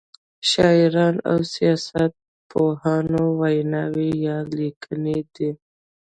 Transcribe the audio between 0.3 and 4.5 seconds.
شاعرانو او سیاست پوهانو ویناوی یا